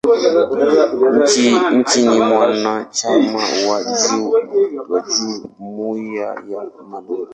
[1.75, 7.29] Nchi ni mwanachama wa Jumuia ya Madola.